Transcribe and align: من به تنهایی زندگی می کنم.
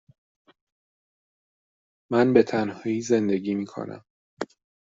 من 2.11 2.33
به 2.33 2.43
تنهایی 2.43 3.01
زندگی 3.01 3.55
می 3.55 3.65
کنم. 3.65 4.05